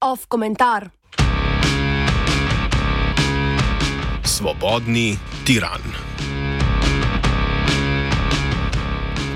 [0.00, 0.90] Off komentar.
[4.24, 5.80] Svobodni tiran.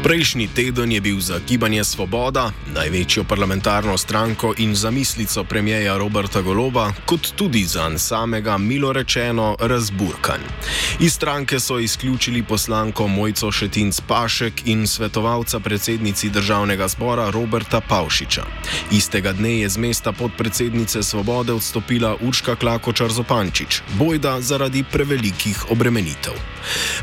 [0.03, 6.93] Prejšnji teden je bil za Gibanje Svoboda, največjo parlamentarno stranko in zamislico premijeja Roberta Goloba,
[7.07, 10.41] kot tudi za samega, milo rečeno, razburkan.
[11.01, 18.45] Iz stranke so izključili poslanko Mojco Šetinc Pašek in svetovalca predsednici državnega zbora Roberta Pavšiča.
[18.91, 26.33] Istega dne je z mesta podpredsednice Svobode odstopila Urška Klakočar Zopančič, bojda zaradi prevelikih obremenitev.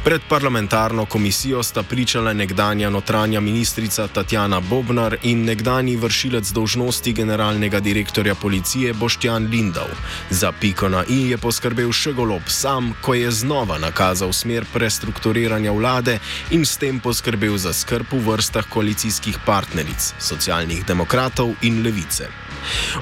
[0.03, 7.80] Pred parlamentarno komisijo sta pričala nekdanja notranja ministrica Tatjana Bobnar in nekdani vršilec dožnosti generalnega
[7.80, 9.88] direktorja policije Boštjan Lindau.
[10.30, 15.72] Za piko na i je poskrbel še golob sam, ko je znova nakazal smer prestrukturiranja
[15.72, 16.17] vlade
[16.52, 22.27] in s tem poskrbel za skrb v vrstah koalicijskih partneric, socialnih demokratov in levice.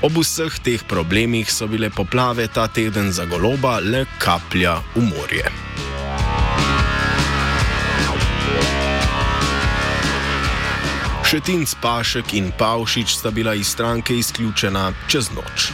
[0.06, 5.90] Ob vseh teh problemih so bile poplave ta teden za goloba le kaplja v morje.
[11.32, 15.72] Šetinc Pašek in Pavšič sta bila iz stranke izključena čez noč.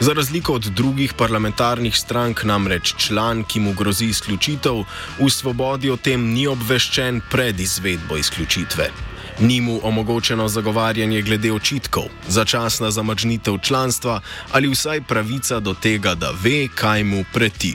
[0.00, 4.84] Za razliko od drugih parlamentarnih strank, namreč član, ki mu grozi izključitev,
[5.18, 8.90] v svobodi o tem ni obveščen pred izvedbo izključitve.
[9.40, 14.20] Ni mu omogočeno zagovarjanje glede očitkov, začasna zamrznitev članstva
[14.52, 17.74] ali vsaj pravica do tega, da ve, kaj mu preti.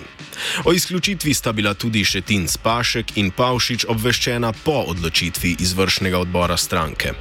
[0.65, 7.13] O izključitvi sta bila tudi Šetin Spašek in Pavšič obveščena po odločitvi izvršnega odbora stranke.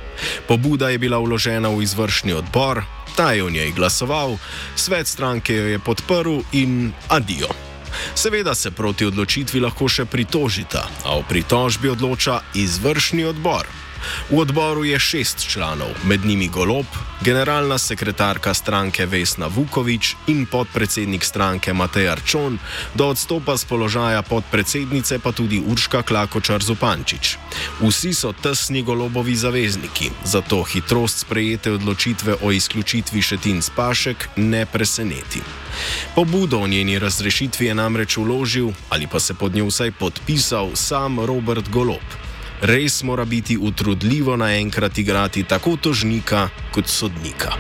[0.49, 2.83] Pobuda je bila vložena v izvršni odbor,
[3.17, 4.39] ta je v njej glasoval,
[4.77, 7.49] svet stranke jo je podprl in adijo.
[8.15, 13.67] Seveda se proti odločitvi lahko še pritožita, a o pritožbi odloča izvršni odbor.
[14.31, 16.87] V odboru je šest članov, med njimi Golob,
[17.21, 22.59] generalna sekretarka stranke Vesna Vukovič in podpredsednik stranke Matej Arčon,
[22.95, 27.37] do odstopa z položaja podpredsednice pa tudi Urška Klakočar Zupančič.
[27.81, 35.41] Vsi so tesni Golobovi zavezniki, zato hitrost sprejete odločitve o izključitvi Šetin Spašek ne preseneti.
[36.15, 41.21] Pobudo o njeni razrešitvi je namreč uložil ali pa se pod njo vsaj podpisal sam
[41.21, 42.26] Robert Golob.
[42.63, 47.53] Res mora biti utrudljivo naenkrat igrati tako tožnika kot sodnika.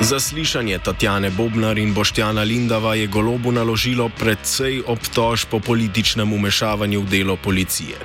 [0.00, 7.10] Zaslišanje Tatjane Bobnar in Boštjana Lindava je golobu naložilo predvsej obtož po političnem umešavanju v
[7.10, 8.00] delo policije.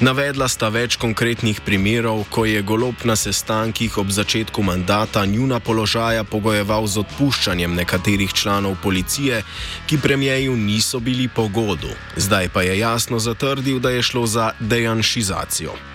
[0.00, 6.24] Navedla sta več konkretnih primerov, ko je golob na sestankih ob začetku mandata njuna položaja
[6.24, 9.42] pogojeval z odpuščanjem nekaterih članov policije,
[9.86, 11.92] ki premijeju niso bili po godu.
[12.16, 15.93] Zdaj pa je jasno zatrdil, da je šlo za dejanšizacijo.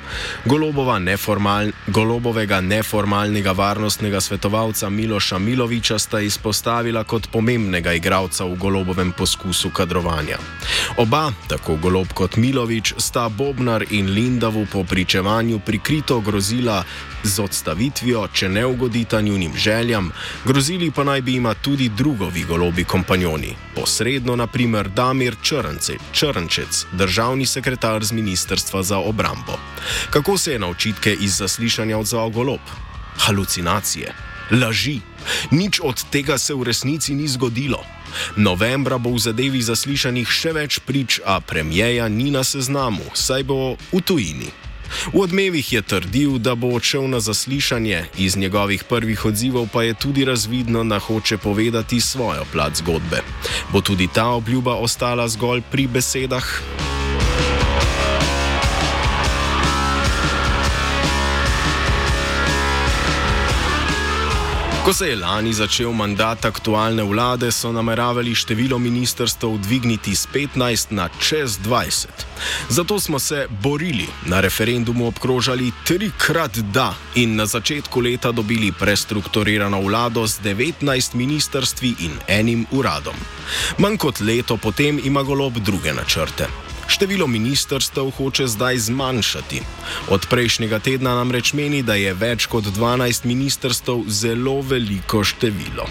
[0.99, 9.69] Neformal, golobovega neformalnega varnostnega svetovalca Miloša Miloviča sta izpostavila kot pomembnega igralca v golobovem poskusu
[9.69, 10.37] kadrovanja.
[10.97, 16.83] Oba, tako golob kot Milovič, sta Bobnar in Lindavu po pričevanju prikrito grozila
[17.23, 20.11] z odstavitvijo, če ne ugodita njunim željam,
[20.45, 27.45] grozili pa naj bi ima tudi drugovi golobi kompanjoni, posredno naprimer Damir Črnce, Črnčec, državni
[27.45, 29.59] sekretar z Ministrstva za obrambo.
[30.09, 32.63] Kako se je na očitke iz zaslišanja odzval golob?
[33.17, 34.13] Halucinacije,
[34.51, 34.99] laži.
[35.51, 37.83] Nič od tega se v resnici ni zgodilo.
[38.35, 43.77] Novembra bo v zadevi zaslišanih še več prič, a premijeja ni na seznamu, saj bo
[43.93, 44.49] v tujini.
[45.13, 49.93] V odmevih je trdil, da bo odšel na zaslišanje, iz njegovih prvih odzivov pa je
[49.93, 53.21] tudi razvidno, da hoče povedati svojo plat zgodbe.
[53.71, 56.88] Bo tudi ta obljuba ostala zgolj pri besedah?
[64.89, 70.91] Ko se je lani začel mandat aktualne vlade, so nameravali število ministrstv dvigniti z 15
[70.91, 72.07] na čez 20.
[72.69, 79.81] Zato smo se borili, na referendumu obkrožali trikrat da in na začetku leta dobili prestrukturirano
[79.81, 83.15] vlado z 19 ministrstvi in enim uradom.
[83.77, 86.68] Manj kot leto potem ima golob druge načrte.
[86.89, 89.61] Število ministrstev hoče zdaj zmanjšati.
[90.09, 95.85] Od prejšnjega tedna namreč meni, da je več kot 12 ministrstev zelo veliko število.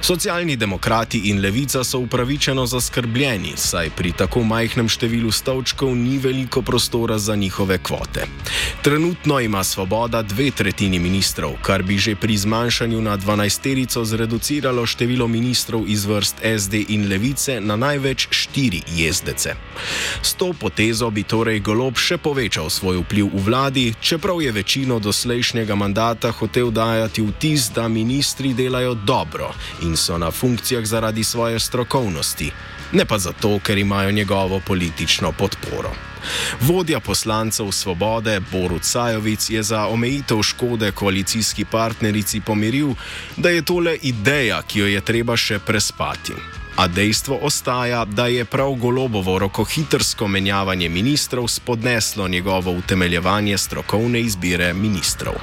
[0.00, 6.62] Socialni demokrati in levica so upravičeno zaskrbljeni, saj pri tako majhnem številu stavčkov ni veliko
[6.62, 8.24] prostora za njihove kvote.
[8.82, 15.28] Trenutno ima svoboda dve tretjini ministrov, kar bi že pri zmanjšanju na 12-terico zreduciralo število
[15.28, 19.54] ministrov iz vrst SD in levice na največ štiri jezdece.
[20.38, 25.74] To potezo bi torej golob še povečal svoj vpliv v vladi, čeprav je večino doslejšnjega
[25.74, 29.50] mandata hotel dajati vtis, da ministri delajo dobro
[29.82, 32.52] in so na funkcijah zaradi svoje strokovnosti,
[32.92, 35.90] ne pa zato, ker imajo njegovo politično podporo.
[36.60, 42.94] Vodja poslancev Svobode Borut Sajovic je za omejitev škode koalicijski partnerici pomiril,
[43.36, 46.57] da je tole ideja, ki jo je treba še prespati.
[46.78, 54.74] A dejstvo ostaja, da je prav golobovo rokohitrsko menjavanje ministrov spodneslo njegovo utemeljevanje strokovne izbire
[54.74, 55.34] ministrov.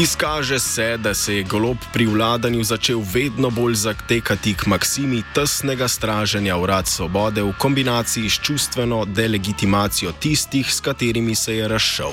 [0.00, 5.88] Izkaže se, da se je golob pri vladanju začel vedno bolj zatekati k maksimi tesnega
[5.88, 12.12] straženja urad svobode v kombinaciji s čustveno delegitimacijo tistih, s katerimi se je razšel.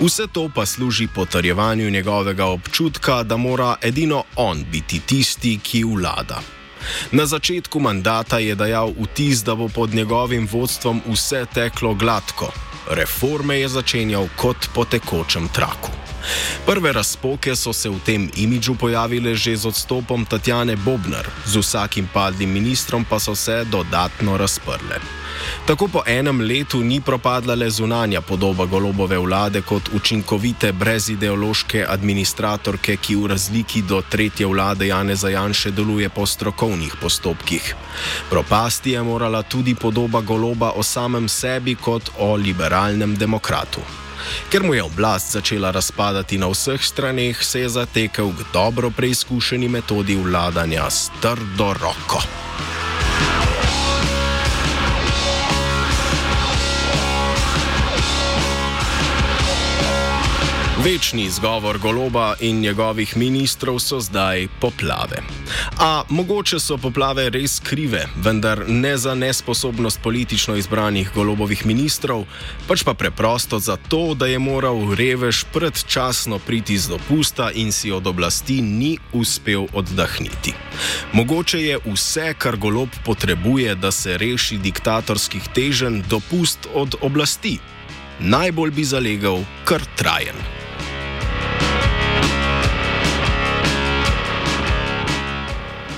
[0.00, 6.40] Vse to pa služi potrjevanju njegovega občutka, da mora edino on biti tisti, ki vlada.
[7.12, 12.52] Na začetku mandata je dajal vtis, da bo pod njegovim vodstvom vse teklo gladko.
[12.90, 15.97] Reforme je začenjal kot po tekočem traku.
[16.66, 22.08] Prve razpoke so se v tem imidžu pojavile že z odstopom Tatjane Bobnar, z vsakim
[22.12, 25.00] padlim ministrom pa so se dodatno razprle.
[25.66, 32.96] Tako po enem letu ni propadla le zunanja podoba golobove vlade kot učinkovite brezideološke administratorke,
[32.96, 37.74] ki v razliki do tretje vlade Jane Zajanše deluje po strokovnih postopkih.
[38.30, 44.07] Propasti je morala tudi podoba goloba o samem sebi kot o liberalnem demokratu.
[44.50, 49.68] Ker mu je oblast začela razpadati na vseh straneh, se je zatekel k dobro preizkušeni
[49.68, 52.47] metodi vladanja s trdo roko.
[60.84, 65.16] Večni izgovor goloba in njegovih ministrov so zdaj poplave.
[65.78, 72.24] A mogoče so poplave res krive, vendar ne za nesposobnost politično izbranih golobovih ministrov,
[72.68, 78.06] pač pa preprosto zato, da je moral revež predčasno priti z dopusta in si od
[78.06, 80.54] oblasti ni uspel oddahniti.
[81.12, 87.58] Mogoče je vse, kar golob potrebuje, da se reši diktatorskih teženj, dopust od oblasti.
[88.20, 90.57] Najbolj bi zalegal kar trajen.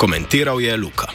[0.01, 1.13] Komentiral je Luka.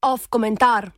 [0.00, 0.90] Off komentar.